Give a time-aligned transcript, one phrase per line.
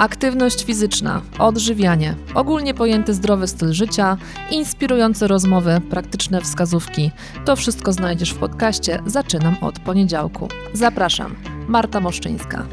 [0.00, 4.16] Aktywność fizyczna, odżywianie, ogólnie pojęty zdrowy styl życia,
[4.50, 7.10] inspirujące rozmowy, praktyczne wskazówki.
[7.44, 10.48] To wszystko znajdziesz w podcaście Zaczynam od poniedziałku.
[10.72, 11.36] Zapraszam,
[11.68, 12.66] Marta Moszczyńska.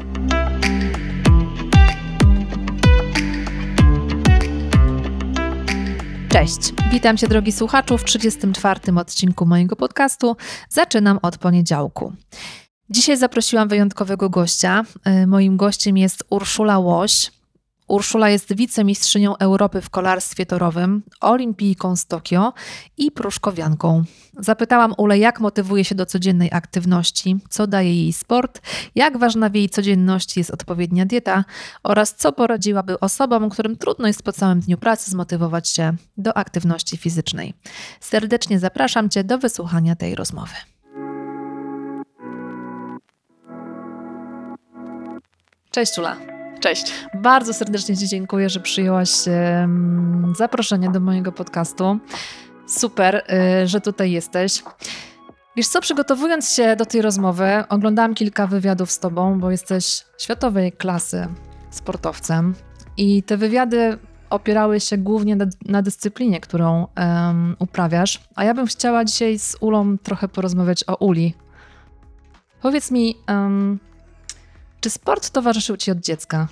[6.28, 8.80] Cześć, witam Cię drogi słuchaczu w 34.
[8.96, 10.36] odcinku mojego podcastu.
[10.68, 12.12] Zaczynam od poniedziałku.
[12.90, 14.84] Dzisiaj zaprosiłam wyjątkowego gościa.
[15.22, 17.30] Y, moim gościem jest Urszula Łoś.
[17.88, 22.52] Urszula jest wicemistrzynią Europy w kolarstwie torowym, olimpijką z Tokio
[22.96, 24.04] i pruszkowianką.
[24.38, 28.60] Zapytałam Ule, jak motywuje się do codziennej aktywności, co daje jej sport,
[28.94, 31.44] jak ważna w jej codzienności jest odpowiednia dieta
[31.82, 36.96] oraz co poradziłaby osobom, którym trudno jest po całym dniu pracy zmotywować się do aktywności
[36.96, 37.54] fizycznej.
[38.00, 40.54] Serdecznie zapraszam Cię do wysłuchania tej rozmowy.
[45.78, 46.16] Cześć Ula.
[46.60, 46.92] Cześć.
[47.14, 49.10] Bardzo serdecznie Ci dziękuję, że przyjęłaś
[50.36, 51.98] zaproszenie do mojego podcastu.
[52.66, 53.24] Super,
[53.62, 54.62] y, że tutaj jesteś.
[55.56, 60.72] Wiesz co, przygotowując się do tej rozmowy, oglądałam kilka wywiadów z Tobą, bo jesteś światowej
[60.72, 61.26] klasy
[61.70, 62.54] sportowcem
[62.96, 63.98] i te wywiady
[64.30, 69.56] opierały się głównie na, na dyscyplinie, którą um, uprawiasz, a ja bym chciała dzisiaj z
[69.60, 71.34] Ulą trochę porozmawiać o Uli.
[72.62, 73.78] Powiedz mi, um,
[74.80, 76.48] czy sport towarzyszył ci od dziecka?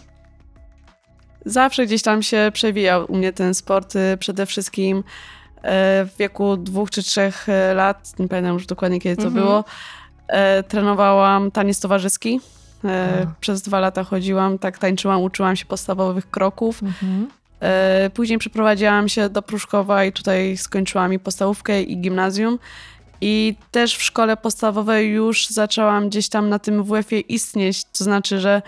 [1.47, 3.97] Zawsze gdzieś tam się przewijał u mnie ten sport.
[3.97, 5.03] Y, przede wszystkim e,
[6.05, 9.45] w wieku dwóch czy trzech e, lat, nie pamiętam już dokładnie kiedy to mhm.
[9.45, 9.65] było,
[10.69, 12.41] trenowałam taniec towarzyski.
[13.41, 16.83] Przez dwa lata chodziłam, tak tańczyłam, uczyłam się podstawowych kroków.
[16.83, 17.29] Mhm.
[18.15, 22.59] Później przeprowadziłam się do Pruszkowa i tutaj skończyłam i podstawówkę i gimnazjum.
[23.21, 28.41] I też w szkole podstawowej już zaczęłam gdzieś tam na tym WF-ie istnieć, to znaczy,
[28.41, 28.63] że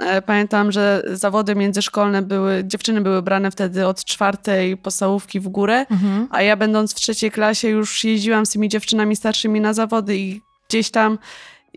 [0.00, 5.86] e, pamiętam, że zawody międzyszkolne były, dziewczyny były brane wtedy od czwartej podstawówki w górę,
[5.90, 6.28] mhm.
[6.30, 10.40] a ja będąc w trzeciej klasie już jeździłam z tymi dziewczynami starszymi na zawody i
[10.68, 11.18] gdzieś tam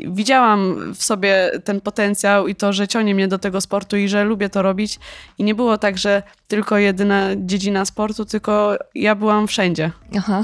[0.08, 4.24] widziałam w sobie ten potencjał i to, że ciągnie mnie do tego sportu i że
[4.24, 5.00] lubię to robić.
[5.38, 9.92] I nie było tak, że tylko jedyna dziedzina sportu, tylko ja byłam wszędzie.
[10.18, 10.44] Aha.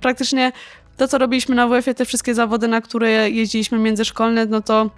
[0.00, 0.52] praktycznie
[0.96, 4.90] to, co robiliśmy na WF-ie, te wszystkie zawody, na które jeździliśmy międzyszkolne, no to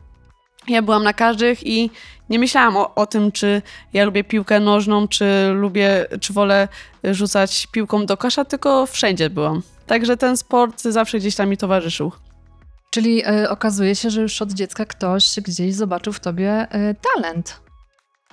[0.68, 1.90] ja byłam na każdych i
[2.30, 3.62] nie myślałam o, o, tym, czy
[3.92, 5.24] ja lubię piłkę nożną, czy
[5.54, 6.68] lubię, czy wolę
[7.04, 9.62] rzucać piłką do kosza, tylko wszędzie byłam.
[9.86, 12.12] Także ten sport zawsze gdzieś tam mi towarzyszył.
[12.90, 17.65] Czyli y, okazuje się, że już od dziecka ktoś gdzieś zobaczył w tobie y, talent.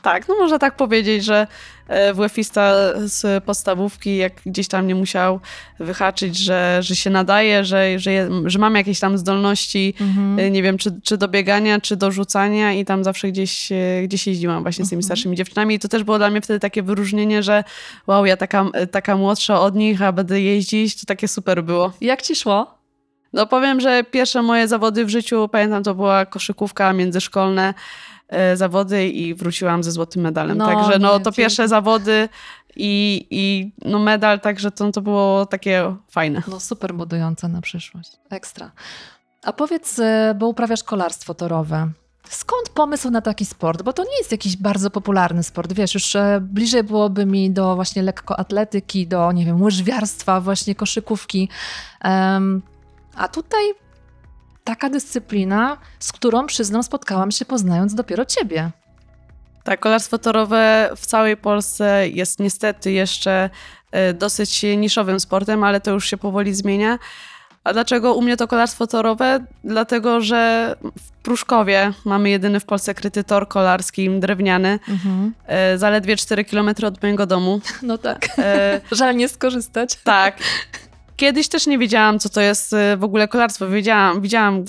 [0.04, 1.48] Tak, no można tak powiedzieć, że
[1.88, 5.40] e, WF-ista z podstawówki, jak gdzieś tam nie musiał
[5.80, 10.40] wyhaczyć, że, że się nadaje, że, że, że mam jakieś tam zdolności, mhm.
[10.40, 13.70] E, nie wiem, czy, czy do biegania, czy do rzucania i tam zawsze gdzieś,
[14.04, 15.04] gdzieś jeździłam właśnie z tymi mhm.
[15.04, 17.64] starszymi dziewczynami i to też było dla mnie wtedy takie wyróżnienie, że
[18.08, 21.94] wow, ja taka, taka młodsza od nich, a będę jeździć, to takie super było.
[22.02, 22.78] Jak ci szło?
[23.34, 28.13] No powiem, że pierwsze moje zawody w życiu, pamiętam, to była koszykówka międzyszkolne, E,
[28.56, 30.58] zawody i wróciłam ze złotym medalem.
[30.58, 32.30] No, także no, to pierwsze zawody
[32.76, 36.44] i, i no medal, także to, to było takie fajne.
[36.48, 38.12] No super budujące na przyszłość.
[38.30, 38.72] Ekstra.
[39.44, 41.92] A powiedz, e, bo uprawiasz kolarstwo torowe.
[42.30, 43.82] Skąd pomysł na taki sport?
[43.82, 45.74] Bo to nie jest jakiś bardzo popularny sport.
[45.74, 51.50] Wiesz, już e, bliżej byłoby mi do właśnie lekkoatletyki, do, nie wiem, łyżwiarstwa, właśnie koszykówki.
[52.04, 52.62] Um,
[53.16, 53.64] a tutaj
[54.64, 58.72] taka dyscyplina, z którą przyznam spotkałam się poznając dopiero ciebie.
[59.64, 63.50] Tak, kolarstwo torowe w całej Polsce jest niestety jeszcze
[63.92, 67.00] e, dosyć niszowym sportem, ale to już się powoli zmienia.
[67.64, 69.46] A dlaczego u mnie to kolarstwo torowe?
[69.64, 75.34] Dlatego, że w Pruszkowie mamy jedyny w Polsce kryty tor kolarski, drewniany, mhm.
[75.48, 77.62] E, zaledwie 4 km od mojego domu.
[77.82, 78.28] No tak.
[78.38, 78.82] E...
[78.92, 79.96] Żal nie skorzystać.
[80.04, 80.38] Tak.
[81.16, 83.68] Kiedyś też nie wiedziałam, co to jest y, w ogóle kolarstwo.
[83.68, 84.64] Wiedziałam, widziałam y,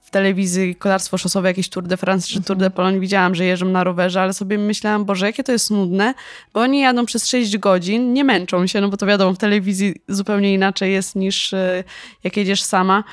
[0.00, 2.70] w telewizji kolarstwo szosowe, jakieś Tour de France czy Tour de.
[2.70, 3.00] Pologne.
[3.00, 6.14] Widziałam, że jeżdżą na rowerze, ale sobie myślałam, Boże, jakie to jest nudne,
[6.52, 9.94] bo oni jadą przez 6 godzin, nie męczą się, no bo to wiadomo, w telewizji
[10.08, 11.84] zupełnie inaczej jest niż y,
[12.24, 13.04] jak jedziesz sama.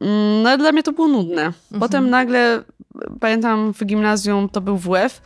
[0.00, 1.42] Mm, no ale dla mnie to było nudne.
[1.42, 1.80] Mhm.
[1.80, 2.62] Potem nagle,
[3.20, 5.22] pamiętam w gimnazjum to był WF,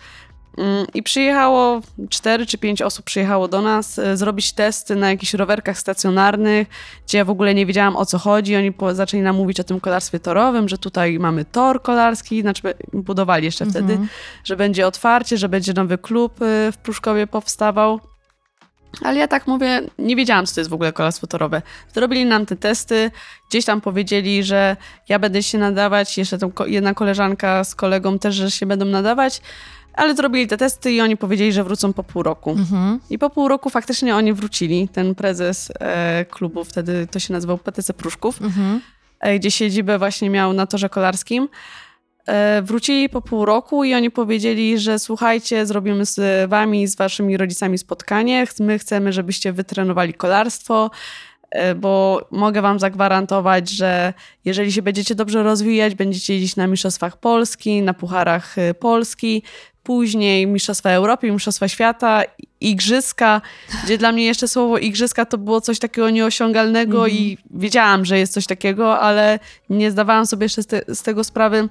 [0.95, 1.81] I przyjechało,
[2.11, 6.69] cztery czy pięć osób przyjechało do nas e, zrobić testy na jakichś rowerkach stacjonarnych,
[7.07, 8.57] gdzie ja w ogóle nie wiedziałam o co chodzi.
[8.57, 12.63] Oni zaczęli nam mówić o tym kolarstwie torowym, że tutaj mamy tor kolarski, znaczy
[12.93, 13.85] budowali jeszcze mhm.
[13.85, 14.07] wtedy,
[14.45, 18.01] że będzie otwarcie, że będzie nowy klub e, w Pruszkowie powstawał.
[19.03, 21.63] Ale ja tak mówię, nie wiedziałam, co to jest w ogóle kolarstwo torowe.
[21.95, 23.11] Zrobili nam te testy,
[23.51, 24.77] gdzieś tam powiedzieli, że
[25.09, 29.41] ja będę się nadawać, jeszcze jedna koleżanka z kolegą też, że się będą nadawać.
[29.97, 32.51] Ale zrobili te testy i oni powiedzieli, że wrócą po pół roku.
[32.51, 33.01] Mhm.
[33.11, 34.89] I po pół roku faktycznie oni wrócili.
[34.89, 38.81] Ten prezes e, klubu, wtedy to się nazywał PTC Pruszków, Mhm.
[39.21, 41.49] e, gdzie siedzibę właśnie miał na torze kolarskim.
[42.27, 47.37] E, wrócili po pół roku i oni powiedzieli, że słuchajcie, zrobimy z wami, z waszymi
[47.37, 48.45] rodzicami spotkanie.
[48.61, 50.91] My chcemy, żebyście wytrenowali kolarstwo,
[51.51, 54.15] e, bo mogę wam zagwarantować, że
[54.45, 59.43] jeżeli się będziecie dobrze rozwijać, będziecie jeździć na Mistrzostwach Polski, na Pucharach e, Polski,
[59.87, 62.23] później Mistrzostwa Europy, Mistrzostwa Świata,
[62.61, 63.41] Igrzyska,
[63.85, 67.13] gdzie dla mnie jeszcze słowo Igrzyska to było coś takiego nieosiągalnego Mhm.
[67.17, 69.39] i wiedziałam, że jest coś takiego, ale
[69.71, 71.69] nie zdawałam sobie jeszcze z, te, z tego sprawy,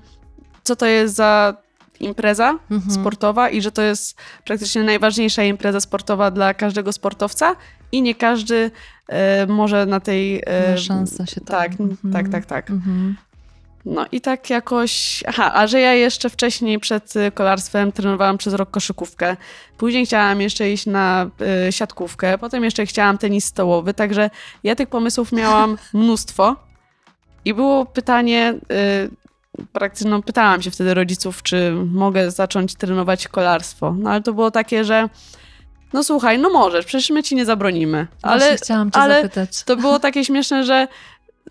[0.63, 1.53] co to jest za
[2.00, 2.91] impreza Mhm.
[2.95, 7.56] sportowa i że to jest praktycznie najważniejsza impreza sportowa dla każdego sportowca
[7.91, 8.71] i nie każdy
[9.07, 10.44] e, może na tej...
[10.45, 12.13] E, Ma szansę się tam- tak, Mhm.
[12.13, 12.71] tak, tak, tak.
[13.85, 15.23] No i tak jakoś.
[15.27, 19.37] Aha, a że ja jeszcze wcześniej przed y, kolarstwem trenowałam przez rok koszykówkę.
[19.77, 21.29] Później chciałam jeszcze iść na
[21.67, 24.29] y, siatkówkę, potem jeszcze chciałam tenis stołowy, także
[24.63, 26.55] ja tych pomysłów miałam mnóstwo.
[27.45, 33.95] I było pytanie, y, praktycznie no, pytałam się wtedy rodziców, czy mogę zacząć trenować kolarstwo.
[33.99, 35.09] No ale to było takie, że
[35.93, 38.07] no słuchaj, no możesz, przecież my ci nie zabronimy.
[38.23, 39.63] Właśnie Ale chciałam cię ale zapytać.
[39.63, 40.87] to było takie śmieszne, że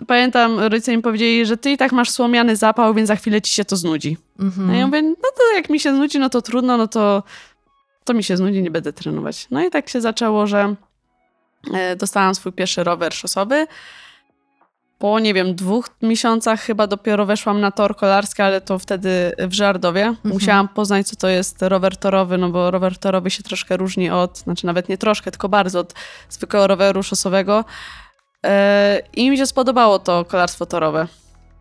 [0.07, 3.53] pamiętam, rodzice mi powiedzieli, że ty i tak masz słomiany zapał, więc za chwilę ci
[3.53, 4.17] się to znudzi.
[4.41, 4.71] Mhm.
[4.71, 7.23] A ja mówię, no to jak mi się znudzi, no to trudno, no to,
[8.05, 9.47] to mi się znudzi, nie będę trenować.
[9.51, 10.75] No i tak się zaczęło, że
[11.75, 13.67] e, dostałam swój pierwszy rower szosowy.
[14.99, 19.53] Po, nie wiem, dwóch miesiącach chyba dopiero weszłam na tor kolarski, ale to wtedy w
[19.53, 20.15] Żardowie.
[20.25, 24.39] Musiałam poznać, co to jest rower torowy, no bo rower torowy się troszkę różni od,
[24.39, 25.95] znaczy nawet nie troszkę, tylko bardzo od
[26.29, 27.65] zwykłego roweru szosowego.
[28.45, 31.09] E, I mi się spodobało to kolarstwo torowe.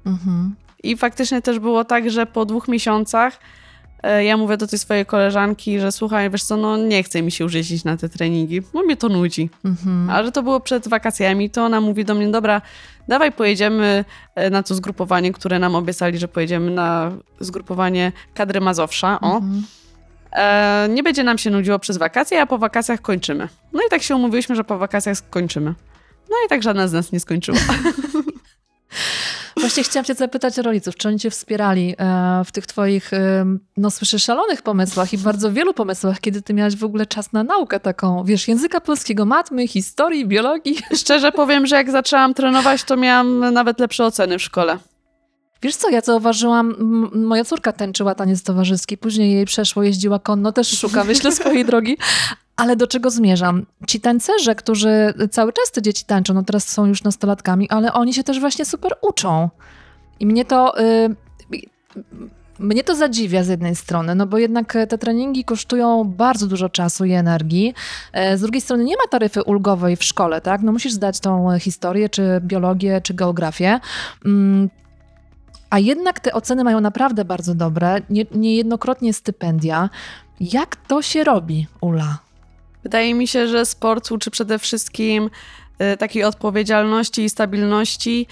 [0.06, 0.56] Mhm.
[0.84, 3.40] I faktycznie też było tak, że po dwóch miesiącach
[4.04, 7.32] e, ja mówię do tej swojej koleżanki, że słuchaj, wiesz co, no nie chce mi
[7.32, 9.50] się już jeździć na te treningi, bo mnie to nudzi.
[9.66, 10.10] Mhm.
[10.10, 12.62] A że to było przed wakacjami, to ona mówi do mnie, dobra,
[13.08, 19.20] dawaj pojedziemy e, na to zgrupowanie, które nam obiecali, że pojedziemy na zgrupowanie kadry Mazowsza.
[19.22, 19.64] O, Mhm.
[20.32, 23.48] e, nie będzie nam się nudziło przez wakacje, a po wakacjach kończymy.
[23.74, 25.74] No i tak się umówiliśmy, że po wakacjach skończymy.
[26.30, 27.58] No i tak żadna z nas nie skończyła.
[29.58, 33.46] Właśnie chciałam cię zapytać o rodziców, czy oni cię wspierali e, w tych twoich, e,
[33.78, 37.44] no słyszę, szalonych pomysłach i bardzo wielu pomysłach, kiedy ty miałaś w ogóle czas na
[37.44, 40.78] naukę taką, wiesz, języka polskiego, matmy, historii, biologii.
[41.02, 44.78] Szczerze powiem, że jak zaczęłam trenować, to miałam nawet lepsze oceny w szkole.
[45.64, 46.76] Wiesz co, ja zauważyłam,
[47.14, 51.98] moja córka tańczyła taniec towarzyski, później jej przeszło, jeździła konno, też szuka, wyślę swojej drogi.
[52.56, 53.66] Ale do czego zmierzam?
[53.88, 58.14] Ci tańcerze, którzy cały czas te dzieci tańczą, no teraz są już nastolatkami, ale oni
[58.14, 59.50] się też właśnie super uczą.
[60.20, 60.80] I mnie to...
[60.80, 61.16] Y,
[62.60, 67.06] mnie to zadziwia z jednej strony, no bo jednak te treningi kosztują bardzo dużo czasu
[67.06, 67.74] i energii.
[68.14, 70.62] E, Z drugiej strony nie ma taryfy ulgowej w szkole, tak?
[70.62, 73.80] No musisz zdać tą historię, czy biologię, czy geografię.
[75.74, 79.90] A jednak te oceny mają naprawdę bardzo dobre, nie, niejednokrotnie stypendia.
[80.40, 82.18] Jak to się robi, Ula?
[82.84, 85.30] Wydaje mi się, że sport uczy przede wszystkim
[85.80, 88.28] e, takiej odpowiedzialności i stabilności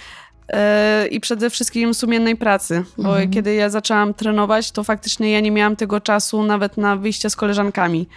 [0.49, 3.31] e, i przede wszystkim sumiennej pracy, bo Mhm.
[3.31, 7.35] kiedy ja zaczęłam trenować, to faktycznie ja nie miałam tego czasu nawet na wyjście z
[7.35, 8.07] koleżankami.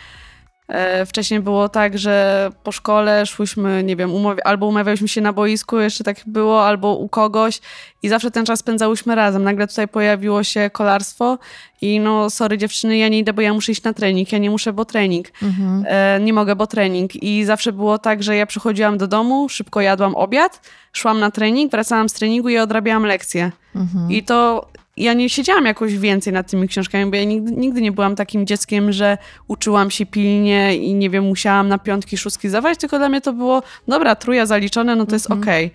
[0.68, 4.10] E, Wcześniej było tak, że po szkole szłyśmy, nie wiem,
[4.44, 7.60] albo umawialiśmy się na boisku, jeszcze tak było, albo u kogoś
[8.02, 9.42] i zawsze ten czas spędzałyśmy razem.
[9.44, 11.38] Nagle tutaj pojawiło się kolarstwo
[11.80, 14.50] i no sorry dziewczyny, ja nie idę, bo ja muszę iść na trening, ja nie
[14.50, 15.84] muszę, bo trening Mhm.
[15.88, 17.22] e, nie mogę, bo trening.
[17.22, 20.60] I zawsze było tak, że ja przychodziłam do domu, szybko jadłam obiad,
[20.92, 23.52] szłam na trening, wracałam z treningu i odrabiałam lekcje.
[23.76, 24.10] Mhm.
[24.12, 24.66] I to
[24.96, 28.46] ja nie siedziałam jakoś więcej nad tymi książkami, bo ja nigdy, nigdy nie byłam takim
[28.46, 33.08] dzieckiem, że uczyłam się pilnie i nie wiem, musiałam na piątki, szóstki zdawać, tylko dla
[33.08, 35.42] mnie to było, dobra, truja zaliczone, no to jest Mhm.
[35.42, 35.70] okej.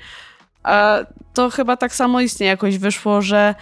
[0.64, 0.98] A
[1.34, 3.56] to chyba tak samo istnieje jakoś wyszło, że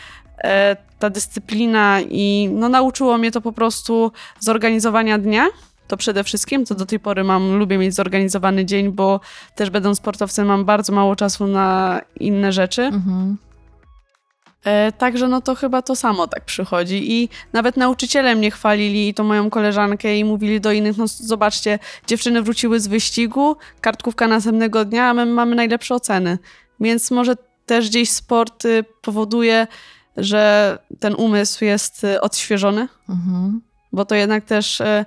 [0.43, 5.45] e, ta dyscyplina i no nauczyło mnie to po prostu zorganizowania dnia.
[5.87, 9.19] To przede wszystkim, to do tej pory mam, lubię mieć zorganizowany dzień, bo
[9.55, 12.81] też będąc sportowcem mam bardzo mało czasu na inne rzeczy.
[12.81, 13.37] Mhm.
[14.97, 19.23] Także no to chyba to samo tak przychodzi i nawet nauczyciele mnie chwalili i to
[19.23, 25.09] moją koleżankę i mówili do innych, no zobaczcie, dziewczyny wróciły z wyścigu, kartkówka następnego dnia,
[25.09, 26.37] a my mamy najlepsze oceny.
[26.79, 29.67] Więc może też gdzieś sport y, powoduje,
[30.17, 33.61] że ten umysł jest y, odświeżony, Mhm.
[33.93, 35.05] bo to jednak też e,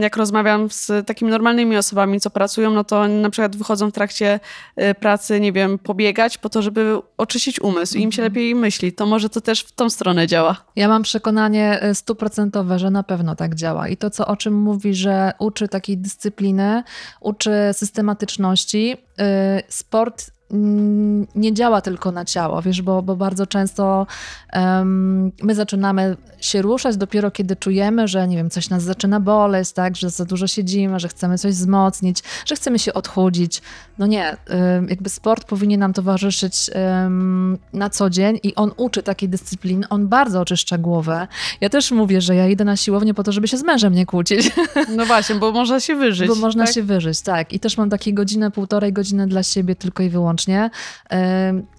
[0.00, 3.92] jak rozmawiam z takimi normalnymi osobami, co pracują, no to oni na przykład wychodzą w
[3.92, 4.40] trakcie
[4.80, 8.32] y, pracy, nie wiem, pobiegać po to, żeby oczyścić umysł i im się Mhm.
[8.32, 8.92] lepiej myśli.
[8.92, 10.56] To może to też w tą stronę działa.
[10.76, 13.88] Ja mam przekonanie y, stuprocentowe, że na pewno tak działa.
[13.88, 16.82] I to, co o czym mówi, że uczy takiej dyscypliny,
[17.20, 18.92] uczy systematyczności.
[18.92, 20.30] Y, Sport
[21.34, 24.06] nie działa tylko na ciało, wiesz, bo, bo bardzo często
[24.52, 29.72] em, my zaczynamy się ruszać dopiero kiedy czujemy, że nie wiem, coś nas zaczyna boleć,
[29.72, 33.62] tak, że za dużo siedzimy, że chcemy coś wzmocnić, że chcemy się odchudzić.
[33.98, 34.36] No nie,
[34.88, 40.08] jakby sport powinien nam towarzyszyć em, na co dzień i on uczy takiej dyscypliny, on
[40.08, 41.28] bardzo oczyszcza głowę.
[41.60, 44.06] Ja też mówię, że ja idę na siłownię po to, żeby się z mężem nie
[44.06, 44.50] kłócić.
[44.96, 46.28] No właśnie, bo można się wyżyć.
[46.28, 46.74] Bo można tak?
[46.74, 47.52] się wyżyć, tak.
[47.52, 50.41] I też mam takie godzinę, półtorej godziny dla siebie tylko i wyłącznie.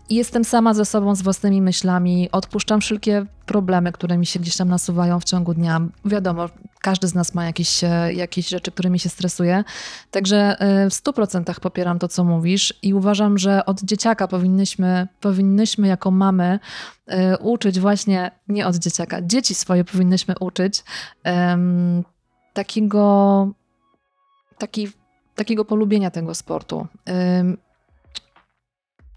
[0.09, 2.29] I jestem sama ze sobą, z własnymi myślami.
[2.31, 5.81] Odpuszczam wszelkie problemy, które mi się gdzieś tam nasuwają w ciągu dnia.
[6.05, 6.49] Wiadomo,
[6.81, 9.63] każdy z nas ma jakieś, e, jakieś rzeczy, którymi się stresuje.
[10.11, 15.87] Także e, w 100% popieram to, co mówisz i uważam, że od dzieciaka powinnyśmy, powinnyśmy
[15.87, 16.59] jako mamy
[17.07, 20.83] e, uczyć właśnie, nie od dzieciaka, dzieci swoje powinnyśmy uczyć
[21.23, 22.03] em,
[22.53, 23.47] takiego
[24.57, 24.87] taki,
[25.35, 26.87] takiego polubienia tego sportu.
[27.39, 27.57] Ym,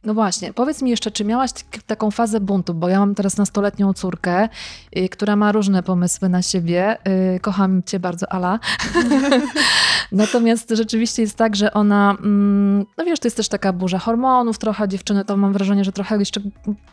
[0.06, 3.36] No właśnie, powiedz mi jeszcze, czy miałaś tak- taką fazę buntu, bo ja mam teraz
[3.36, 4.48] nastoletnią córkę,
[4.96, 6.98] y, która ma różne pomysły na siebie.
[7.36, 8.58] Y, kocham cię bardzo, Ala.
[10.12, 14.58] Natomiast rzeczywiście jest tak, że ona, mm, no wiesz, to jest też taka burza hormonów
[14.58, 16.40] trochę, dziewczyny to mam wrażenie, że trochę jeszcze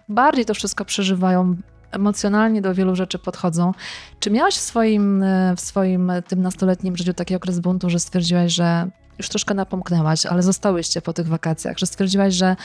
[0.10, 1.56] bardziej to wszystko przeżywają,
[1.92, 3.72] emocjonalnie do wielu rzeczy podchodzą.
[4.20, 8.00] Czy miałaś w swoim, e, w swoim e, tym nastoletnim życiu taki okres buntu, że
[8.00, 12.56] stwierdziłaś, że już troszkę napomknęłaś, ale zostałyście po tych wakacjach, że stwierdziłaś, że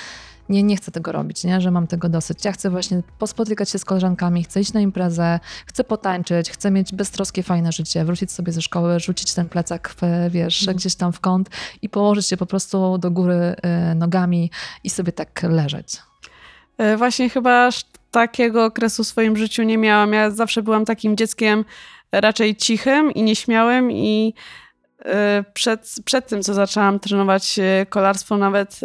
[0.49, 1.61] nie, nie chcę tego robić, nie?
[1.61, 2.45] że mam tego dosyć.
[2.45, 6.93] Ja chcę właśnie pospotykać się z koleżankami, chcę iść na imprezę, chcę potańczyć, chcę mieć
[6.95, 10.77] beztroskie, fajne życie, wrócić sobie ze szkoły, rzucić ten plecak, w, wiesz, Mhm.
[10.77, 11.49] gdzieś tam w kąt
[11.83, 13.57] i położyć się po prostu do góry
[13.93, 14.51] y, nogami
[14.85, 15.97] i sobie tak leżeć.
[16.79, 20.13] E, Właśnie chyba aż takiego okresu w swoim życiu nie miałam.
[20.13, 21.65] Ja zawsze byłam takim dzieckiem
[22.13, 24.35] raczej cichym i nieśmiałym i
[25.05, 28.81] e, przed, przed tym, co zaczęłam trenować e, kolarstwo, nawet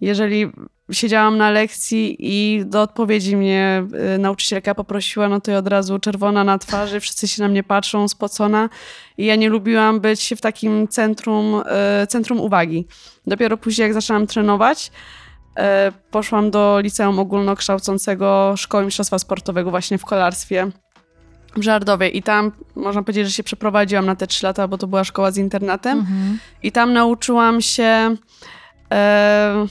[0.00, 0.52] jeżeli
[0.92, 5.98] siedziałam na lekcji i do odpowiedzi mnie e, nauczycielka poprosiła, no to ja od razu
[5.98, 8.68] czerwona na twarzy, wszyscy się na mnie patrzą, spocona
[9.18, 12.86] i ja nie lubiłam być w takim centrum, e, centrum uwagi.
[13.26, 14.90] Dopiero później, jak zaczęłam trenować,
[15.56, 20.70] E, poszłam do liceum ogólnokształcącego Szkoły Mistrzostwa Sportowego właśnie w kolarstwie
[21.56, 24.86] w Żardowie i tam można powiedzieć, że się przeprowadziłam na te trzy lata, bo to
[24.86, 26.38] była szkoła z internatem Mhm.
[26.62, 28.16] i tam nauczyłam się
[28.92, 29.66] e,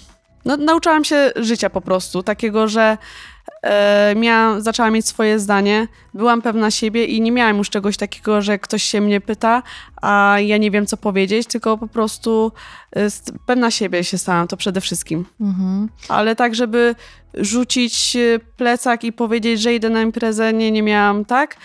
[0.46, 2.98] no, nauczyłam się życia po prostu, takiego, że
[3.62, 8.42] e, miałam, zaczęłam mieć swoje zdanie, byłam pewna siebie i nie miałam już czegoś takiego,
[8.42, 9.64] że ktoś się mnie pyta,
[10.02, 12.52] a ja nie wiem, co powiedzieć, tylko po prostu
[12.96, 13.08] e,
[13.46, 15.90] pewna siebie się stałam, to przede wszystkim Mhm.
[16.08, 16.96] ale tak, żeby
[17.34, 21.56] rzucić e, plecak i powiedzieć, że idę na imprezę, nie, nie miałam tak.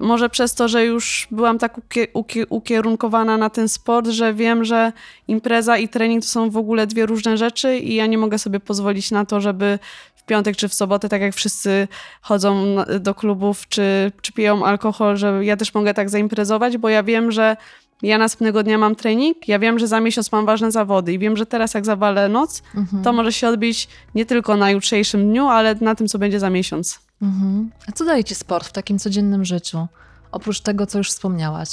[0.00, 4.64] Może przez to, że już byłam tak ukie, ukie, ukierunkowana na ten sport, że wiem,
[4.64, 4.92] że
[5.28, 8.60] impreza i trening to są w ogóle dwie różne rzeczy i ja nie mogę sobie
[8.60, 9.78] pozwolić na to, żeby
[10.16, 11.88] w piątek czy w sobotę, tak jak wszyscy
[12.22, 17.02] chodzą do klubów czy, czy piją alkohol, że ja też mogę tak zaimprezować, bo ja
[17.02, 17.56] wiem, że
[18.02, 21.36] ja następnego dnia mam trening, ja wiem, że za miesiąc mam ważne zawody i wiem,
[21.36, 23.02] że teraz jak zawalę noc, Mhm.
[23.02, 26.50] to może się odbić nie tylko na jutrzejszym dniu, ale na tym, co będzie za
[26.50, 27.00] miesiąc.
[27.22, 27.70] Mhm.
[27.88, 29.86] A co daje ci sport w takim codziennym życiu?
[30.32, 31.68] Oprócz tego, co już wspomniałaś.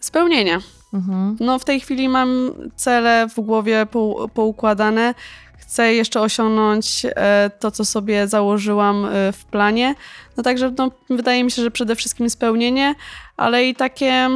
[0.00, 0.58] Spełnienie.
[0.94, 1.36] Mhm.
[1.40, 5.14] No w tej chwili mam cele w głowie pou, poukładane.
[5.58, 9.94] Chcę jeszcze osiągnąć e, to, co sobie założyłam e, w planie.
[10.36, 12.94] No także no, wydaje mi się, że przede wszystkim spełnienie,
[13.36, 14.28] ale i takie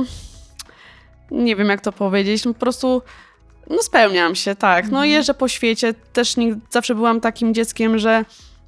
[1.30, 3.02] nie wiem jak to powiedzieć, no, po prostu
[3.70, 4.84] no spełniam się, tak.
[4.84, 5.10] No Mhm.
[5.10, 8.24] jeżdżę po świecie, też nigdy, zawsze byłam takim dzieckiem, że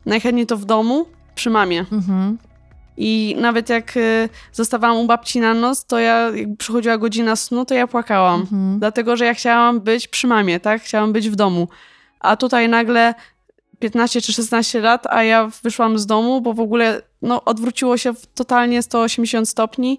[0.07, 1.81] najchętniej to w domu, przy mamie.
[1.93, 2.39] Mhm.
[2.97, 7.65] I nawet jak y, zostawałam u babci na noc, to ja, jak przychodziła godzina snu,
[7.65, 8.41] to ja płakałam.
[8.41, 8.79] Mhm.
[8.79, 10.83] Dlatego, że ja chciałam być przy mamie, tak?
[10.83, 11.69] Chciałam być w domu.
[12.21, 13.15] A tutaj nagle
[13.79, 18.13] 15 czy 16 lat, a ja wyszłam z domu, bo w ogóle no, odwróciło się
[18.35, 19.99] totalnie 180 stopni.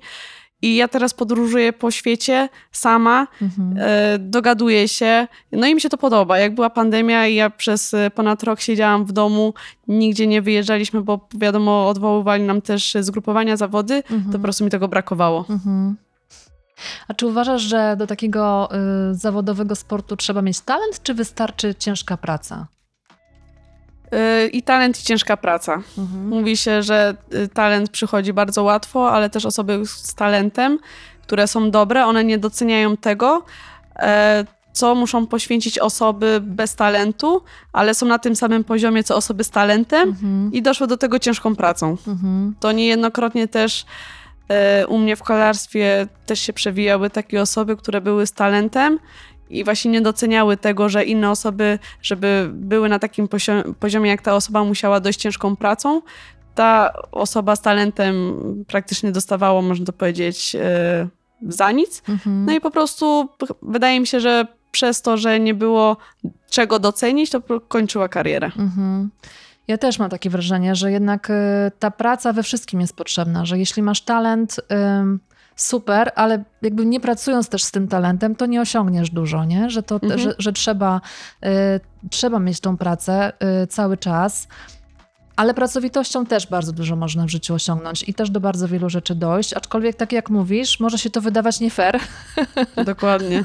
[0.61, 3.75] I ja teraz podróżuję po świecie sama, Mhm.
[3.79, 5.27] e, dogaduję się.
[5.51, 6.37] No i mi się to podoba.
[6.39, 9.53] Jak była pandemia i ja przez e, ponad rok siedziałam w domu,
[9.87, 14.31] nigdzie nie wyjeżdżaliśmy, bo wiadomo, odwoływali nam też zgrupowania zawody, to Mhm.
[14.33, 15.45] po prostu mi tego brakowało.
[15.49, 15.95] Mhm.
[17.07, 18.69] A czy uważasz, że do takiego
[19.11, 22.67] y, zawodowego sportu trzeba mieć talent, czy wystarczy ciężka praca?
[24.15, 25.81] Y, i talent i ciężka praca.
[25.97, 26.27] Mhm.
[26.27, 30.79] Mówi się, że y, talent przychodzi bardzo łatwo, ale też osoby z talentem,
[31.21, 33.43] które są dobre, one nie doceniają tego,
[33.95, 37.41] e, co muszą poświęcić osoby bez talentu,
[37.73, 40.53] ale są na tym samym poziomie co osoby z talentem Mhm.
[40.53, 41.97] i doszło do tego ciężką pracą.
[42.07, 42.55] Mhm.
[42.59, 43.85] To niejednokrotnie też
[44.49, 48.99] e, u mnie w kolarstwie też się przewijały takie osoby, które były z talentem
[49.49, 54.21] i właśnie nie doceniały tego, że inne osoby, żeby były na takim pozio- poziomie, jak
[54.21, 56.01] ta osoba musiała dojść ciężką pracą,
[56.55, 58.35] ta osoba z talentem
[58.67, 61.07] praktycznie dostawała, można to powiedzieć, e,
[61.41, 62.03] za nic.
[62.09, 62.45] Mhm.
[62.45, 63.29] No i po prostu
[63.61, 65.97] wydaje mi się, że przez to, że nie było
[66.49, 68.51] czego docenić, to kończyła karierę.
[68.57, 69.09] Mhm.
[69.67, 71.33] Ja też mam takie wrażenie, że jednak y,
[71.79, 74.59] ta praca we wszystkim jest potrzebna, że jeśli masz talent,
[75.55, 79.69] super, ale jakby nie pracując też z tym talentem, to nie osiągniesz dużo, nie?
[79.69, 80.19] Że, to, Mhm.
[80.19, 81.01] że, że trzeba,
[81.45, 83.33] y, trzeba mieć tą pracę
[83.63, 84.47] y, cały czas.
[85.35, 89.15] Ale pracowitością też bardzo dużo można w życiu osiągnąć i też do bardzo wielu rzeczy
[89.15, 89.53] dojść.
[89.53, 91.99] Aczkolwiek, tak jak mówisz, może się to wydawać nie fair,
[92.85, 93.43] Dokładnie.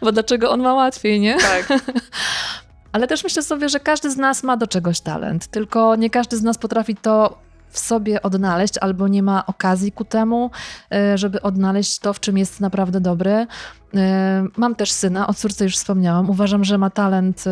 [0.00, 1.36] bo dlaczego on ma łatwiej, nie?
[1.38, 1.68] Tak.
[2.92, 6.36] Ale też myślę sobie, że każdy z nas ma do czegoś talent, tylko nie każdy
[6.36, 7.38] z nas potrafi to
[7.70, 10.50] w sobie odnaleźć albo nie ma okazji ku temu,
[11.14, 13.32] y, żeby odnaleźć to, w czym jest naprawdę dobry.
[13.94, 13.98] Y,
[14.56, 16.30] Mam też syna, o córce już wspomniałam.
[16.30, 17.50] Uważam, że ma talent, y,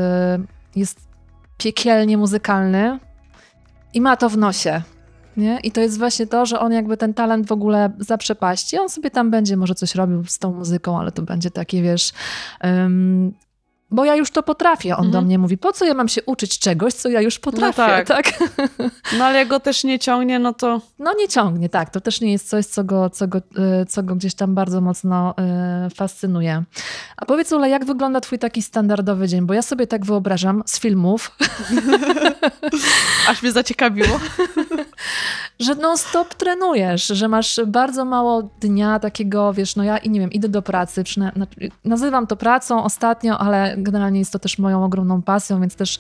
[0.76, 1.08] jest
[1.58, 2.98] piekielnie muzykalny
[3.94, 4.82] i ma to w nosie.
[5.37, 5.58] Nie?
[5.62, 8.78] I to jest właśnie to, że on jakby ten talent w ogóle zaprzepaści.
[8.78, 12.12] On sobie tam będzie może coś robił z tą muzyką, ale to będzie takie, wiesz,
[12.64, 13.34] ym,
[13.90, 14.97] bo ja już to potrafię.
[14.97, 15.25] On do Mhm.
[15.25, 18.07] mnie mówi, po co ja mam się uczyć czegoś, co ja już potrafię, tak.
[18.07, 18.33] tak?
[19.18, 21.90] No ale jak go też nie ciągnie, no to No nie ciągnie, tak.
[21.90, 24.80] To też nie jest coś, co go, co go, y, co go gdzieś tam bardzo
[24.80, 25.35] mocno
[25.87, 26.62] y, fascynuje.
[27.16, 29.47] A powiedz Ule, jak wygląda twój taki standardowy dzień?
[29.47, 31.37] Bo ja sobie tak wyobrażam z filmów,
[33.30, 34.21] aż mnie zaciekawiło.
[35.61, 40.33] że non-stop trenujesz, że masz bardzo mało dnia takiego, wiesz, no ja i nie wiem,
[40.33, 41.04] idę do pracy,
[41.85, 45.99] nazywam to pracą ostatnio, ale generalnie jest to też moją ogromną pasją, więc też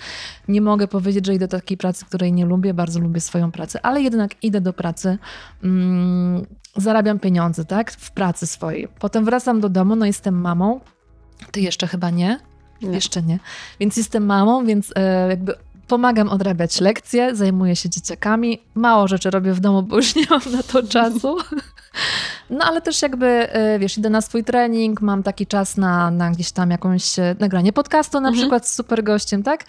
[0.48, 3.80] nie mogę powiedzieć, że idę do takiej pracy, której nie lubię, bardzo lubię swoją pracę,
[3.82, 5.18] ale jednak idę do pracy,
[5.64, 8.88] mm, zarabiam pieniądze, tak, w pracy swojej.
[8.98, 10.80] Potem wracam do domu, no jestem mamą,
[11.50, 12.40] ty jeszcze chyba nie?
[12.82, 12.88] Nie.
[12.88, 13.38] Jeszcze nie.
[13.80, 15.54] Więc jestem mamą, więc e, jakby
[15.88, 18.62] pomagam odrabiać lekcje, zajmuję się dzieciakami.
[18.74, 21.36] Mało rzeczy robię w domu, bo już nie mam na to czasu.
[22.50, 26.30] No ale też jakby, e, wiesz, idę na swój trening, mam taki czas na, na
[26.30, 28.34] gdzieś tam jakąś e, nagranie podcastu na Mhm.
[28.42, 29.64] przykład z super gościem, tak?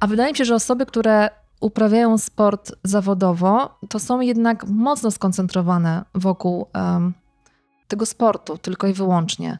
[0.00, 1.28] A wydaje mi się, że osoby, które
[1.60, 7.12] uprawiają sport zawodowo, to są jednak mocno skoncentrowane wokół em,
[7.88, 9.58] tego sportu, tylko i wyłącznie.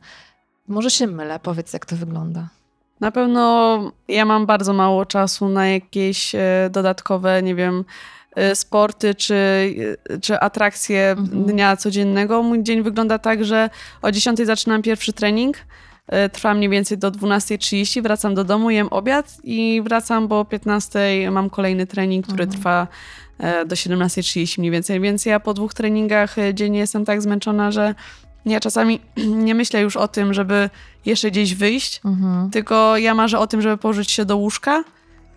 [0.68, 2.48] Może się mylę, powiedz jak to wygląda.
[3.00, 6.40] Na pewno ja mam bardzo mało czasu na jakieś e,
[6.70, 7.84] dodatkowe, nie wiem,
[8.55, 9.35] sporty czy,
[10.11, 11.44] e, czy atrakcje Mhm.
[11.44, 12.42] dnia codziennego.
[12.42, 13.70] Mój dzień wygląda tak, że
[14.03, 15.57] o 10 zaczynam pierwszy trening.
[16.09, 20.44] e, Trwa mniej więcej do 12.30, wracam do domu, jem obiad i wracam, bo o
[20.44, 22.59] 15.00 mam kolejny trening, który Mhm.
[22.61, 22.87] trwa
[23.38, 25.01] e, do 17.30 mniej więcej.
[25.01, 27.94] Więc ja po dwóch treningach e, dziennie jestem tak zmęczona, że
[28.46, 29.01] ja czasami
[29.46, 30.70] nie myślę już o tym, żeby
[31.07, 32.51] jeszcze gdzieś wyjść, Mhm.
[32.51, 34.85] tylko ja marzę o tym, żeby położyć się do łóżka,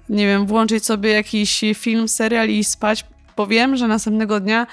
[0.09, 3.05] nie wiem, włączyć sobie jakiś film, serial i spać,
[3.37, 4.67] bo wiem, że następnego dnia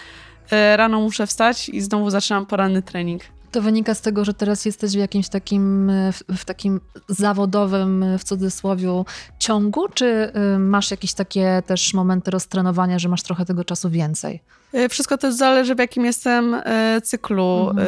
[0.50, 3.22] e, rano muszę wstać i znowu zaczynam poranny trening.
[3.50, 8.02] To wynika z tego, że teraz jesteś w jakimś takim, e, w, w takim zawodowym,
[8.02, 9.04] e, w cudzysłowie,
[9.50, 14.40] ciągu, czy y, masz jakieś takie też momenty roztrenowania, że masz trochę tego czasu więcej?
[14.72, 17.86] E, Wszystko też zależy, w jakim jestem e, cyklu Mhm.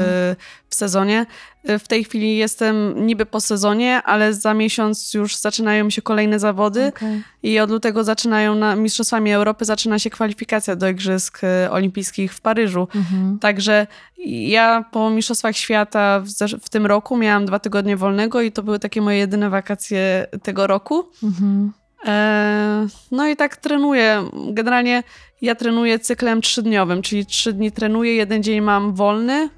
[0.69, 1.27] w sezonie.
[1.79, 6.87] W tej chwili jestem niby po sezonie, ale za miesiąc już zaczynają się kolejne zawody.
[6.87, 7.23] Okej.
[7.43, 11.41] I od lutego zaczynają na Mistrzostwami Europy zaczyna się kwalifikacja do Igrzysk
[11.71, 12.89] Olimpijskich w Paryżu.
[12.95, 13.39] Mhm.
[13.39, 13.87] Także
[14.27, 16.29] ja po Mistrzostwach Świata w,
[16.65, 20.67] w tym roku miałam dwa tygodnie wolnego i to były takie moje jedyne wakacje tego
[20.67, 21.09] roku.
[21.23, 21.48] Mhm.
[22.07, 24.25] E, no i tak trenuję.
[24.51, 25.03] Generalnie
[25.43, 29.49] ja trenuję cyklem trzydniowym, czyli trzy dni trenuję, jeden dzień mam wolny,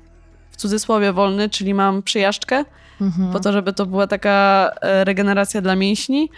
[0.50, 2.64] w cudzysłowie wolny, czyli mam przyjażdżkę,
[3.00, 3.32] Mhm.
[3.32, 6.30] po to, żeby to była taka e, regeneracja dla mięśni.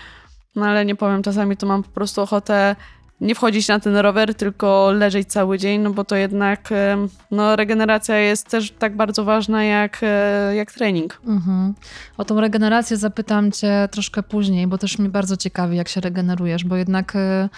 [0.57, 2.77] No ale nie powiem, czasami to mam po prostu ochotę
[3.23, 7.57] nie wchodzić na ten rower, tylko leżeć cały dzień, no bo to jednak em, no,
[7.57, 11.21] regeneracja jest też tak bardzo ważna jak, e, jak trening.
[11.27, 11.75] Mhm.
[12.17, 16.65] O tą regenerację zapytam cię troszkę później, bo też mnie bardzo ciekawi, jak się regenerujesz,
[16.65, 17.49] bo jednak y,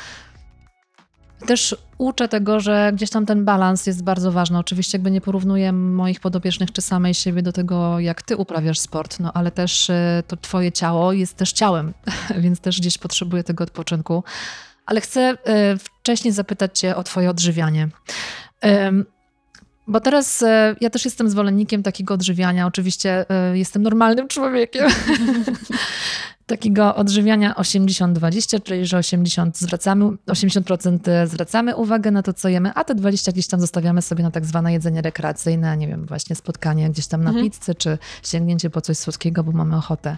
[1.47, 4.59] też uczę tego, że gdzieś tam ten balans jest bardzo ważny.
[4.59, 9.21] Oczywiście jakby nie porównuję moich podopiecznych czy samej siebie do tego, jak ty uprawiasz sport,
[9.21, 11.93] no ale też e, to twoje ciało jest też ciałem,
[12.43, 14.25] więc też gdzieś potrzebuje tego odpoczynku.
[14.87, 17.89] Ale chcę e, wcześniej zapytać cię o twoje odżywianie.
[19.87, 22.67] Bo teraz e, ja też jestem zwolennikiem takiego odżywiania.
[22.67, 24.89] Oczywiście jestem normalnym człowiekiem.
[26.47, 32.85] takiego odżywiania 80-20, czyli że 80 zwracamy, 80% zwracamy uwagę na to, co jemy, a
[32.85, 36.91] te 20 gdzieś tam zostawiamy sobie na tak zwane jedzenie rekreacyjne, nie wiem, właśnie spotkanie
[36.91, 37.51] gdzieś tam na mhm.
[37.51, 40.17] pizzę, czy sięgnięcie po coś słodkiego, bo mamy ochotę.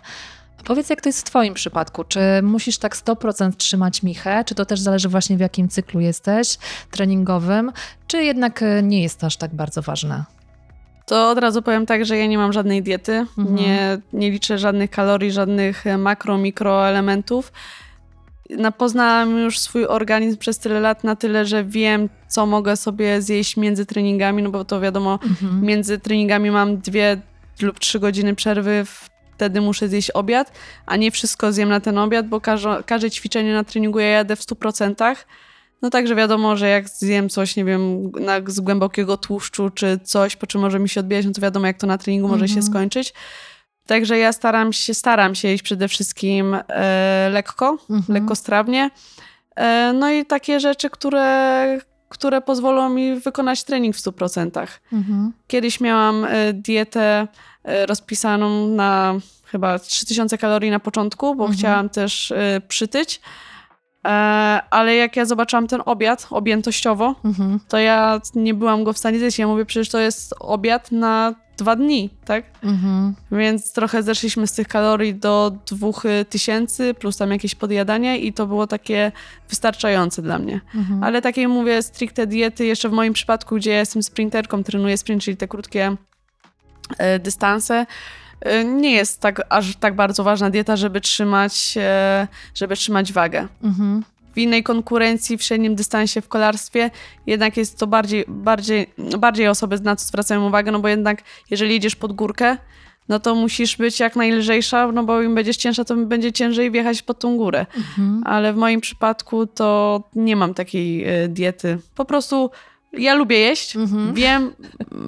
[0.64, 2.05] Powiedz, jak to jest w Twoim przypadku?
[2.05, 4.45] Czy musisz tak 100% trzymać michę?
[4.47, 6.59] Czy to też zależy właśnie w jakim cyklu jesteś
[6.90, 7.73] treningowym?
[8.07, 10.25] Czy jednak e, nie jest to aż tak bardzo ważne?
[11.07, 13.55] To od razu powiem tak, że ja nie mam żadnej diety, mhm.
[13.55, 17.53] nie, nie liczę żadnych kalorii, żadnych e, makro, mikroelementów.
[18.79, 23.57] Poznałam już swój organizm przez tyle lat na tyle, że wiem, co mogę sobie zjeść
[23.57, 25.62] między treningami, no bo to wiadomo, mhm.
[25.62, 27.21] między treningami mam dwie
[27.62, 28.85] lub trzy godziny przerwy,
[29.37, 30.53] wtedy muszę zjeść obiad,
[30.87, 34.37] a nie wszystko zjem na ten obiad, bo każde, każde ćwiczenie na treningu ja jadę
[34.37, 35.16] w 100%.
[35.83, 40.37] No także wiadomo, że jak zjem coś, nie wiem, na, z głębokiego tłuszczu czy coś,
[40.37, 42.55] po czym może mi się odbijać, no to wiadomo, jak to na treningu może się
[42.55, 42.72] mhm.
[42.72, 43.14] skończyć.
[43.87, 48.05] Także ja staram się, staram się iść przede wszystkim e, lekko, mhm.
[48.09, 48.90] lekkostrawnie.
[49.57, 54.66] E, no i takie rzeczy, które, które pozwolą mi wykonać trening w 100%.
[54.92, 55.33] Mhm.
[55.47, 57.29] Kiedyś miałam e, dietę
[57.64, 59.14] e, rozpisaną na
[59.45, 61.59] chyba 3000 kalorii na początku, bo mhm.
[61.59, 63.21] chciałam też e, przytyć.
[64.07, 64.09] E,
[64.71, 67.61] ale jak ja zobaczyłam ten obiad objętościowo, mhm.
[67.69, 69.38] to ja nie byłam go w stanie zjeść.
[69.38, 72.45] Ja mówię, przecież to jest obiad na dwa dni, tak?
[72.62, 73.14] Mhm.
[73.33, 78.66] Więc trochę zeszliśmy z tych kalorii do 2000 plus tam jakieś podjadanie i to było
[78.66, 79.12] takie
[79.49, 80.61] wystarczające dla mnie.
[80.75, 81.05] Mhm.
[81.05, 85.23] Ale takiej mówię stricte diety, jeszcze w moim przypadku, gdzie ja jestem sprinterką, trenuję sprint,
[85.23, 85.97] czyli te krótkie
[86.99, 87.87] e, dystanse,
[88.64, 93.49] nie jest tak, aż tak bardzo ważna dieta, żeby trzymać, e, żeby trzymać wagę.
[93.62, 94.05] Mhm.
[94.35, 96.90] W innej konkurencji, w średnim dystansie w kolarstwie
[97.27, 101.75] jednak jest to bardziej, bardziej, bardziej osoby na co zwracają uwagę, no bo jednak jeżeli
[101.75, 102.57] jedziesz pod górkę,
[103.09, 107.03] no to musisz być jak najlżejsza, no bo im będziesz cięższa, to będzie ciężej wjechać
[107.03, 107.66] pod tą górę.
[107.77, 108.22] Mhm.
[108.25, 111.79] Ale w moim przypadku to nie mam takiej e, diety.
[111.94, 112.51] Po prostu
[112.92, 114.14] ja lubię jeść, mhm.
[114.14, 114.53] wiem,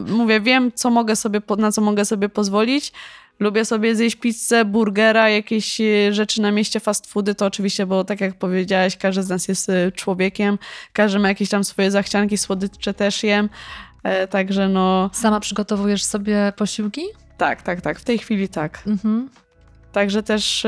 [0.08, 2.92] mówię, wiem, co mogę sobie, na co mogę sobie pozwolić.
[3.40, 8.04] Lubię sobie zjeść pizzę, burgera, jakieś e, rzeczy na mieście, fast foody, to oczywiście, bo
[8.04, 10.58] tak jak powiedziałaś, każdy z nas jest e, człowiekiem,
[10.92, 13.48] każdy ma jakieś tam swoje zachcianki, słodycze też jem,
[14.02, 15.10] e, także no...
[15.12, 17.02] Sama przygotowujesz sobie posiłki?
[17.36, 18.82] Tak, tak, tak, w tej chwili tak.
[18.86, 19.28] Mhm.
[19.92, 20.66] Także też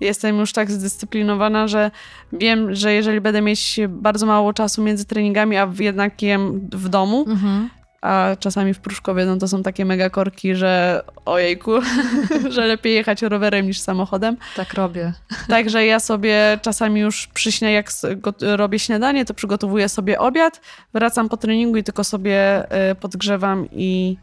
[0.00, 1.90] jestem już tak zdyscyplinowana, że
[2.32, 7.24] wiem, że jeżeli będę mieć bardzo mało czasu między treningami, a jednak jem w domu,
[7.28, 7.68] mhm
[8.06, 11.72] a czasami w Pruszkowie no to są takie megakorki, że ojejku,
[12.54, 14.36] że lepiej jechać rowerem niż samochodem.
[14.56, 15.12] Tak robię.
[15.48, 17.90] Także ja sobie czasami już przy śnie, jak
[18.40, 20.60] robię śniadanie, to przygotowuję sobie obiad,
[20.94, 24.16] wracam po treningu i tylko sobie e, podgrzewam i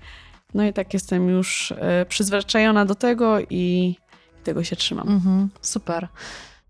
[0.53, 3.95] no i tak jestem już e, przyzwyczajona do tego i
[4.43, 5.09] tego się trzymam.
[5.09, 6.07] Mhm, super.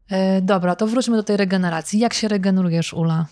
[0.09, 1.99] E, dobra, to wróćmy do tej regeneracji.
[1.99, 3.25] Jak się regenerujesz, Ula?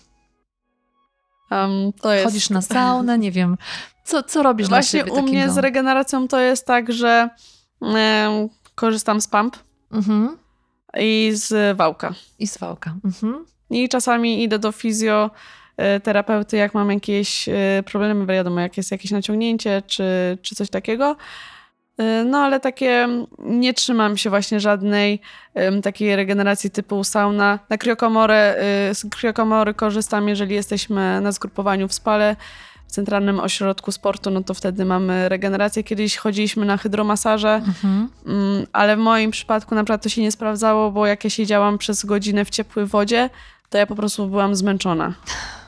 [1.50, 2.24] Um, jest...
[2.24, 3.56] Chodzisz na saunę, nie wiem.
[4.04, 7.28] Co, co robisz Właśnie dla siebie u mnie z regeneracją to jest tak, że
[7.82, 9.56] e, korzystam z pump
[9.92, 10.36] mhm.
[10.96, 12.14] i z wałka.
[12.38, 12.94] I z wałka.
[13.04, 13.44] Mhm.
[13.70, 19.82] I czasami idę do fizjoterapeuty, jak mam jakieś e, problemy, wiadomo, jak jest jakieś naciągnięcie
[19.86, 21.16] czy, czy coś takiego.
[21.98, 25.20] E, no ale takie nie trzymam się właśnie żadnej
[25.54, 27.58] um, takiej regeneracji typu sauna.
[27.68, 28.56] Na kriokomorę,
[28.90, 32.36] y, z kriokomory korzystam, jeżeli jesteśmy na zgrupowaniu w spale
[32.86, 35.84] w Centralnym Ośrodku Sportu, no to wtedy mamy regenerację.
[35.84, 38.08] Kiedyś chodziliśmy na hydromasaże, mhm.
[38.26, 41.78] um, ale w moim przypadku na przykład to się nie sprawdzało, bo jak ja siedziałam
[41.78, 43.30] przez godzinę w ciepłej wodzie,
[43.70, 45.14] to ja po prostu byłam zmęczona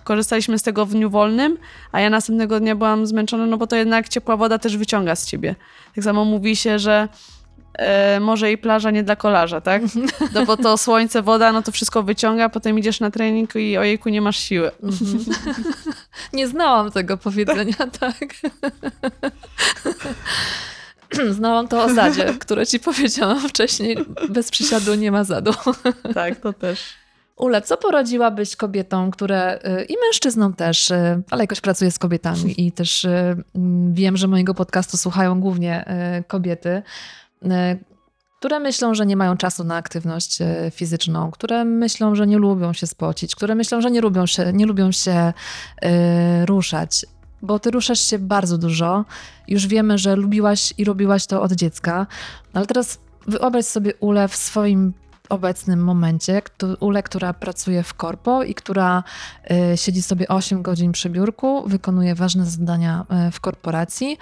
[0.04, 1.58] korzystaliśmy z tego w dniu wolnym,
[1.92, 5.26] a ja następnego dnia byłam zmęczona, no bo to jednak ciepła woda też wyciąga z
[5.26, 5.54] ciebie.
[5.94, 7.08] Tak samo mówi się, że
[7.74, 9.82] e, może i plaża nie dla kolarza, tak?
[10.34, 14.08] No bo to słońce, woda, no to wszystko wyciąga, potem idziesz na trening i ojejku,
[14.08, 14.70] nie masz siły.
[14.82, 15.24] Mhm.
[16.32, 18.34] Nie znałam tego powiedzenia, tak.
[21.30, 23.96] Znałam to o zadzie, które ci powiedziałam wcześniej.
[24.28, 25.52] Bez przysiadu nie ma zadu.
[26.14, 27.03] Tak, to też.
[27.36, 32.66] Ule, co poradziłabyś kobietom, które y, i mężczyznom też, y, ale jakoś pracuję z kobietami
[32.66, 33.36] i też y,
[33.92, 35.84] wiem, że mojego podcastu słuchają głównie
[36.28, 36.82] kobiety,
[38.38, 40.38] które myślą, że nie mają czasu na aktywność
[40.70, 44.66] fizyczną, które myślą, że nie lubią się spocić, które myślą, że nie lubią się, nie
[44.66, 45.32] lubią się
[46.44, 47.06] ruszać.
[47.42, 49.04] Bo ty ruszasz się bardzo dużo.
[49.48, 52.06] Już wiemy, że lubiłaś i robiłaś to od dziecka.
[52.54, 54.92] Ale teraz wyobraź sobie Ulę w swoim
[55.28, 56.42] obecnym momencie,
[56.80, 59.02] Ulę, która pracuje w korpo i która
[59.72, 64.18] y, siedzi sobie 8 godzin przy biurku, wykonuje ważne zadania y, w korporacji.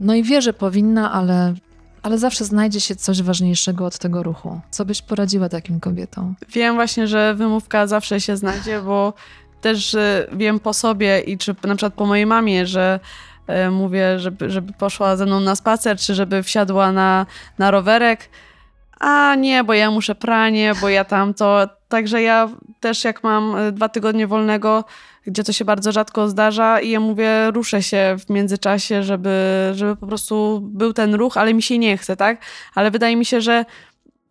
[0.00, 1.54] No i wie, że powinna, ale,
[2.02, 4.60] ale zawsze znajdzie się coś ważniejszego od tego ruchu.
[4.70, 6.34] Co byś poradziła takim kobietom?
[6.48, 9.14] Wiem właśnie, że wymówka zawsze się znajdzie, bo
[9.60, 13.00] też y, wiem po sobie i czy na przykład po mojej mamie, że
[13.70, 17.26] mówię, żeby, żeby poszła ze mną na spacer, czy żeby wsiadła na,
[17.58, 18.28] na rowerek
[19.02, 21.68] a nie, bo ja muszę pranie, bo ja tamto.
[21.88, 22.48] Także ja
[22.80, 24.84] też jak mam e, dwa tygodnie wolnego,
[25.26, 29.96] gdzie to się bardzo rzadko zdarza i ja mówię, ruszę się w międzyczasie, żeby, żeby
[29.96, 32.40] po prostu był ten ruch, ale mi się nie chce, tak?
[32.74, 33.64] Ale wydaje mi się, że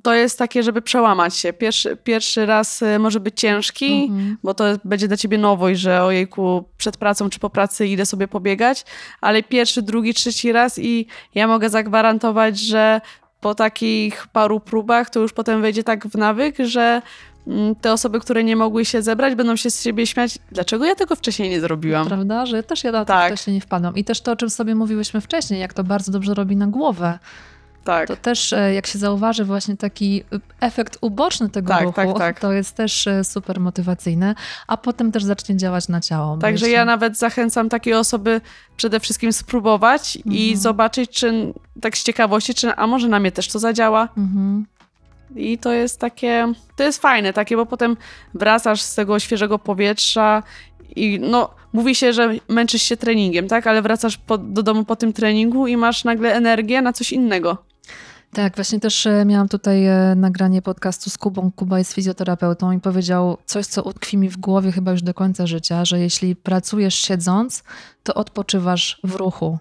[0.01, 1.53] to jest takie, żeby przełamać się.
[1.53, 4.37] Pierwszy, pierwszy raz e, może być ciężki, mhm.
[4.43, 8.27] bo to będzie dla ciebie nowość, że ojejku, przed pracą czy po pracy idę sobie
[8.27, 8.85] pobiegać,
[9.21, 13.01] ale pierwszy, drugi, trzeci raz i ja mogę zagwarantować, że
[13.41, 17.01] po takich paru próbach to już potem wejdzie tak w nawyk, że
[17.47, 20.37] mm, te osoby, które nie mogły się zebrać, będą się z siebie śmiać.
[20.51, 22.07] Dlaczego ja tego wcześniej nie zrobiłam?
[22.07, 23.33] Prawda, że też ja na to tak.
[23.33, 23.95] wcześniej nie wpadłam.
[23.95, 27.19] I też to, o czym sobie mówiłyśmy wcześniej, jak to bardzo dobrze robi na głowę.
[27.83, 28.07] Tak.
[28.07, 30.23] To też, e, jak się zauważy, właśnie taki
[30.59, 32.39] efekt uboczny tego tak, ruchu, tak, tak.
[32.39, 34.35] to jest też e, super motywacyjne,
[34.67, 36.37] a potem też zacznie działać na ciało.
[36.37, 38.41] Także ja nawet zachęcam takie osoby
[38.77, 40.35] przede wszystkim spróbować mhm.
[40.35, 44.09] i zobaczyć, czy tak z ciekawości, czy a może na mnie też to zadziała.
[44.17, 44.65] Mhm.
[45.35, 47.97] I to jest takie, to jest fajne takie, bo potem
[48.33, 50.43] wracasz z tego świeżego powietrza
[50.95, 53.67] i no, mówi się, że męczysz się treningiem, tak?
[53.67, 57.70] Ale wracasz po, do domu po tym treningu i masz nagle energię na coś innego.
[58.33, 61.51] Tak, właśnie też e, miałam tutaj e, nagranie podcastu z Kubą.
[61.55, 65.47] Kuba jest fizjoterapeutą i powiedział coś, co utkwi mi w głowie chyba już do końca
[65.47, 67.63] życia, że jeśli pracujesz siedząc,
[68.03, 69.59] to odpoczywasz w ruchu.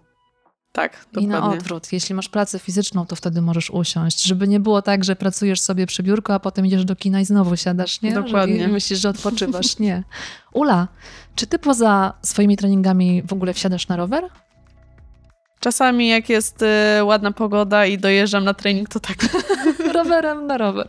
[0.72, 1.22] Tak, dokładnie.
[1.22, 1.92] I na odwrót.
[1.92, 4.22] Jeśli masz pracę fizyczną, to wtedy możesz usiąść.
[4.22, 7.24] Żeby nie było tak, że pracujesz sobie przy biurku, a potem idziesz do kina i
[7.24, 8.14] znowu siadasz, nie?
[8.14, 8.64] Dokładnie.
[8.64, 9.78] I myślisz, że odpoczywasz.
[9.78, 10.04] Nie.
[10.52, 10.88] Ula,
[11.34, 14.24] czy ty poza swoimi treningami w ogóle wsiadasz na rower?
[15.60, 19.16] Czasami jak jest y, ładna pogoda i dojeżdżam na trening, to tak.
[19.94, 20.86] Rowerem na rower.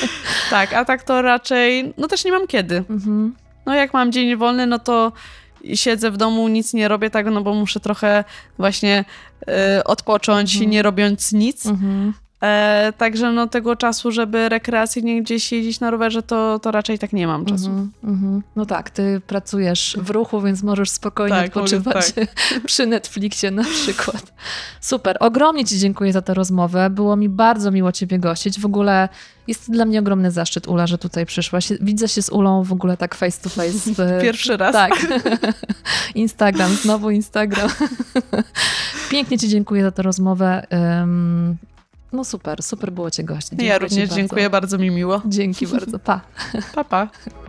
[0.50, 2.76] tak, a tak to raczej, no też nie mam kiedy.
[2.90, 3.34] Mhm.
[3.66, 5.12] No jak mam dzień wolny, no to
[5.74, 8.24] siedzę w domu, nic nie robię tak, no bo muszę trochę
[8.58, 9.04] właśnie
[9.78, 10.70] y, odpocząć, mhm.
[10.70, 11.66] nie robiąc nic.
[11.66, 12.14] Mhm.
[12.42, 17.12] E, także no tego czasu, żeby rekreacyjnie gdzieś jeździć na rowerze, to, to raczej tak
[17.12, 17.68] nie mam czasu.
[17.68, 18.40] Mm -hmm.
[18.56, 22.28] No tak, ty pracujesz w ruchu, więc możesz spokojnie tak, odpoczywać tak.
[22.66, 24.32] przy Netflixie na przykład.
[24.80, 26.90] Super, ogromnie ci dziękuję za tę rozmowę.
[26.90, 28.60] Było mi bardzo miło ciebie gościć.
[28.60, 29.08] W ogóle
[29.46, 31.72] jest dla mnie ogromny zaszczyt, Ula, że tutaj przyszłaś.
[31.80, 34.20] Widzę się z Ulą w ogóle tak face to face.
[34.22, 34.72] Pierwszy raz.
[34.72, 34.92] Tak.
[36.14, 37.70] Instagram, znowu Instagram.
[39.10, 40.66] Pięknie ci dziękuję za tę rozmowę.
[42.12, 43.62] No super, super było Cię gościć.
[43.62, 45.22] Ja również dziękuję, bardzo mi miło.
[45.26, 46.20] Dzięki bardzo, pa.
[46.74, 47.08] Pa, pa.